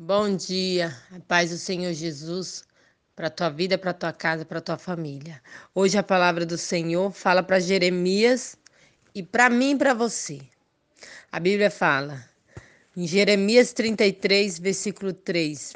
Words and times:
Bom 0.00 0.36
dia, 0.36 0.96
a 1.10 1.18
paz 1.18 1.50
do 1.50 1.58
Senhor 1.58 1.92
Jesus 1.92 2.62
para 3.16 3.28
tua 3.28 3.48
vida, 3.48 3.76
para 3.76 3.92
tua 3.92 4.12
casa, 4.12 4.44
para 4.44 4.60
tua 4.60 4.78
família. 4.78 5.42
Hoje 5.74 5.98
a 5.98 6.04
palavra 6.04 6.46
do 6.46 6.56
Senhor 6.56 7.10
fala 7.10 7.42
para 7.42 7.58
Jeremias 7.58 8.56
e 9.12 9.24
para 9.24 9.50
mim 9.50 9.76
para 9.76 9.94
você. 9.94 10.38
A 11.32 11.40
Bíblia 11.40 11.68
fala 11.68 12.24
em 12.96 13.08
Jeremias 13.08 13.72
33, 13.72 14.60
versículo 14.60 15.12
3: 15.12 15.72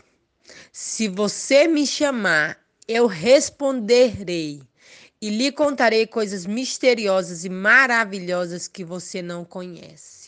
Se 0.71 1.09
você 1.09 1.67
me 1.67 1.85
chamar, 1.85 2.65
eu 2.87 3.09
responderei 3.09 4.63
e 5.21 5.31
lhe 5.31 5.51
contarei 5.51 6.07
coisas 6.07 6.47
misteriosas 6.47 7.45
e 7.45 7.49
maravilhosas 7.49 8.69
que 8.69 8.85
você 8.85 9.21
não 9.21 9.45
conhece. 9.45 10.22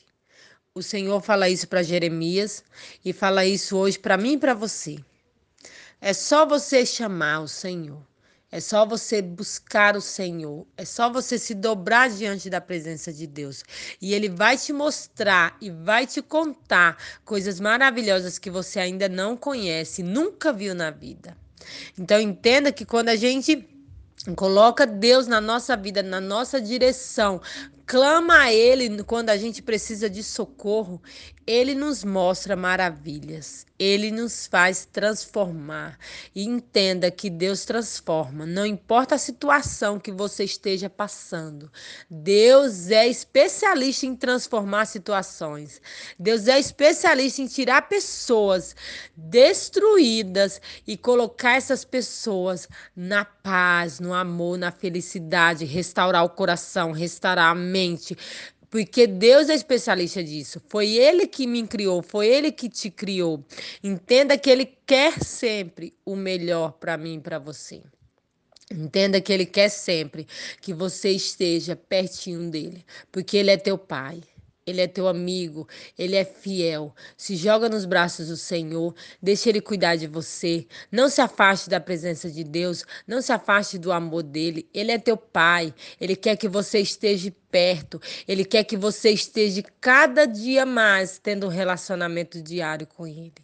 O 0.76 0.82
Senhor 0.82 1.20
fala 1.20 1.48
isso 1.48 1.68
para 1.68 1.84
Jeremias 1.84 2.64
e 3.04 3.12
fala 3.12 3.46
isso 3.46 3.76
hoje 3.76 3.96
para 3.96 4.16
mim 4.16 4.32
e 4.32 4.38
para 4.38 4.54
você. 4.54 4.96
É 6.00 6.12
só 6.12 6.44
você 6.44 6.84
chamar 6.84 7.42
o 7.42 7.46
Senhor. 7.46 8.02
É 8.50 8.58
só 8.58 8.84
você 8.84 9.22
buscar 9.22 9.96
o 9.96 10.00
Senhor. 10.00 10.66
É 10.76 10.84
só 10.84 11.08
você 11.08 11.38
se 11.38 11.54
dobrar 11.54 12.10
diante 12.10 12.50
da 12.50 12.60
presença 12.60 13.12
de 13.12 13.24
Deus. 13.24 13.62
E 14.02 14.14
Ele 14.14 14.28
vai 14.28 14.58
te 14.58 14.72
mostrar 14.72 15.56
e 15.60 15.70
vai 15.70 16.08
te 16.08 16.20
contar 16.20 16.98
coisas 17.24 17.60
maravilhosas 17.60 18.36
que 18.36 18.50
você 18.50 18.80
ainda 18.80 19.08
não 19.08 19.36
conhece, 19.36 20.02
nunca 20.02 20.52
viu 20.52 20.74
na 20.74 20.90
vida. 20.90 21.36
Então 21.96 22.20
entenda 22.20 22.72
que 22.72 22.84
quando 22.84 23.10
a 23.10 23.16
gente 23.16 23.64
Coloca 24.36 24.86
Deus 24.86 25.26
na 25.26 25.38
nossa 25.38 25.76
vida, 25.76 26.02
na 26.02 26.18
nossa 26.18 26.58
direção. 26.58 27.42
Clama 27.86 28.38
a 28.44 28.52
Ele 28.52 29.02
quando 29.02 29.28
a 29.28 29.36
gente 29.36 29.62
precisa 29.62 30.08
de 30.08 30.22
socorro. 30.22 31.02
Ele 31.46 31.74
nos 31.74 32.02
mostra 32.02 32.56
maravilhas. 32.56 33.66
Ele 33.78 34.10
nos 34.10 34.46
faz 34.46 34.86
transformar. 34.90 35.98
E 36.34 36.44
entenda 36.44 37.10
que 37.10 37.28
Deus 37.28 37.66
transforma. 37.66 38.46
Não 38.46 38.64
importa 38.64 39.16
a 39.16 39.18
situação 39.18 40.00
que 40.00 40.10
você 40.10 40.44
esteja 40.44 40.88
passando. 40.88 41.70
Deus 42.08 42.90
é 42.90 43.06
especialista 43.06 44.06
em 44.06 44.16
transformar 44.16 44.86
situações. 44.86 45.82
Deus 46.18 46.48
é 46.48 46.58
especialista 46.58 47.42
em 47.42 47.46
tirar 47.46 47.82
pessoas 47.82 48.74
destruídas 49.14 50.62
e 50.86 50.96
colocar 50.96 51.56
essas 51.56 51.84
pessoas 51.84 52.66
na 52.96 53.24
paz, 53.24 54.00
no 54.00 54.14
amor, 54.14 54.56
na 54.56 54.70
felicidade, 54.70 55.66
restaurar 55.66 56.24
o 56.24 56.30
coração, 56.30 56.92
restaurar 56.92 57.50
a 57.50 57.54
mente, 57.74 58.16
porque 58.70 59.06
Deus 59.06 59.48
é 59.48 59.54
especialista 59.54 60.22
disso. 60.22 60.60
Foi 60.68 60.96
Ele 60.96 61.26
que 61.26 61.46
me 61.46 61.66
criou, 61.66 62.02
foi 62.02 62.28
Ele 62.28 62.52
que 62.52 62.68
te 62.68 62.90
criou. 62.90 63.44
Entenda 63.82 64.38
que 64.38 64.50
Ele 64.50 64.66
quer 64.86 65.22
sempre 65.22 65.92
o 66.04 66.14
melhor 66.14 66.72
para 66.72 66.96
mim 66.96 67.16
e 67.16 67.20
para 67.20 67.38
você. 67.38 67.82
Entenda 68.70 69.20
que 69.20 69.32
Ele 69.32 69.46
quer 69.46 69.68
sempre 69.68 70.26
que 70.60 70.72
você 70.72 71.10
esteja 71.10 71.76
pertinho 71.76 72.50
dele, 72.50 72.84
porque 73.12 73.36
Ele 73.36 73.50
é 73.50 73.56
teu 73.56 73.78
Pai. 73.78 74.20
Ele 74.66 74.80
é 74.80 74.86
teu 74.86 75.06
amigo, 75.06 75.68
ele 75.98 76.16
é 76.16 76.24
fiel. 76.24 76.94
Se 77.18 77.36
joga 77.36 77.68
nos 77.68 77.84
braços 77.84 78.28
do 78.28 78.36
Senhor, 78.36 78.94
deixa 79.22 79.50
ele 79.50 79.60
cuidar 79.60 79.96
de 79.96 80.06
você. 80.06 80.66
Não 80.90 81.10
se 81.10 81.20
afaste 81.20 81.68
da 81.68 81.78
presença 81.78 82.30
de 82.30 82.42
Deus, 82.42 82.84
não 83.06 83.20
se 83.20 83.30
afaste 83.30 83.76
do 83.76 83.92
amor 83.92 84.22
dele. 84.22 84.66
Ele 84.72 84.90
é 84.90 84.98
teu 84.98 85.18
pai, 85.18 85.74
ele 86.00 86.16
quer 86.16 86.36
que 86.36 86.48
você 86.48 86.78
esteja 86.78 87.30
perto, 87.50 88.00
ele 88.26 88.44
quer 88.44 88.64
que 88.64 88.76
você 88.76 89.10
esteja 89.10 89.62
cada 89.80 90.24
dia 90.24 90.64
mais 90.64 91.18
tendo 91.18 91.46
um 91.46 91.50
relacionamento 91.50 92.40
diário 92.40 92.86
com 92.86 93.06
ele. 93.06 93.34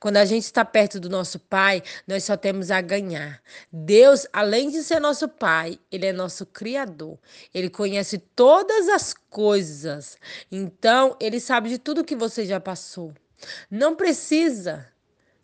Quando 0.00 0.16
a 0.16 0.24
gente 0.24 0.44
está 0.44 0.64
perto 0.64 0.98
do 0.98 1.08
nosso 1.08 1.38
Pai, 1.38 1.82
nós 2.06 2.24
só 2.24 2.36
temos 2.36 2.70
a 2.70 2.80
ganhar. 2.80 3.42
Deus, 3.72 4.26
além 4.32 4.70
de 4.70 4.82
ser 4.82 5.00
nosso 5.00 5.28
Pai, 5.28 5.78
Ele 5.90 6.06
é 6.06 6.12
nosso 6.12 6.46
Criador. 6.46 7.18
Ele 7.54 7.70
conhece 7.70 8.18
todas 8.18 8.88
as 8.88 9.14
coisas. 9.14 10.16
Então, 10.50 11.16
Ele 11.20 11.40
sabe 11.40 11.68
de 11.68 11.78
tudo 11.78 12.04
que 12.04 12.16
você 12.16 12.44
já 12.44 12.60
passou. 12.60 13.12
Não 13.70 13.94
precisa. 13.94 14.86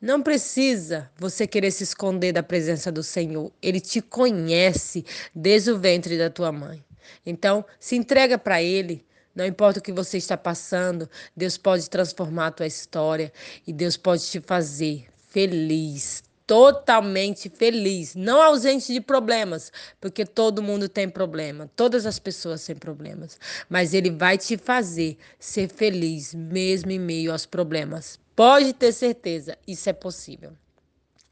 Não 0.00 0.20
precisa 0.20 1.10
você 1.16 1.46
querer 1.46 1.70
se 1.70 1.82
esconder 1.82 2.32
da 2.32 2.42
presença 2.42 2.92
do 2.92 3.02
Senhor. 3.02 3.50
Ele 3.62 3.80
te 3.80 4.02
conhece 4.02 5.04
desde 5.34 5.70
o 5.70 5.78
ventre 5.78 6.18
da 6.18 6.28
tua 6.28 6.52
mãe. 6.52 6.84
Então, 7.24 7.64
se 7.80 7.96
entrega 7.96 8.36
para 8.36 8.62
Ele. 8.62 9.04
Não 9.34 9.44
importa 9.44 9.80
o 9.80 9.82
que 9.82 9.92
você 9.92 10.16
está 10.16 10.36
passando, 10.36 11.08
Deus 11.36 11.56
pode 11.56 11.90
transformar 11.90 12.48
a 12.48 12.52
tua 12.52 12.66
história 12.66 13.32
e 13.66 13.72
Deus 13.72 13.96
pode 13.96 14.24
te 14.24 14.40
fazer 14.40 15.06
feliz, 15.28 16.22
totalmente 16.46 17.48
feliz, 17.48 18.14
não 18.14 18.40
ausente 18.40 18.92
de 18.92 19.00
problemas, 19.00 19.72
porque 20.00 20.24
todo 20.24 20.62
mundo 20.62 20.88
tem 20.88 21.08
problema, 21.08 21.68
todas 21.74 22.06
as 22.06 22.18
pessoas 22.18 22.64
têm 22.64 22.76
problemas, 22.76 23.38
mas 23.68 23.92
ele 23.92 24.10
vai 24.10 24.38
te 24.38 24.56
fazer 24.56 25.16
ser 25.38 25.68
feliz 25.68 26.34
mesmo 26.34 26.92
em 26.92 26.98
meio 26.98 27.32
aos 27.32 27.46
problemas. 27.46 28.20
Pode 28.36 28.72
ter 28.72 28.92
certeza, 28.92 29.58
isso 29.66 29.88
é 29.88 29.92
possível. 29.92 30.52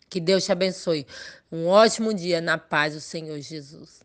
Que 0.09 0.21
Deus 0.21 0.45
te 0.45 0.53
abençoe. 0.53 1.07
Um 1.51 1.67
ótimo 1.67 2.13
dia 2.13 2.41
na 2.41 2.59
paz 2.59 2.95
do 2.95 3.01
Senhor 3.01 3.41
Jesus. 3.41 4.01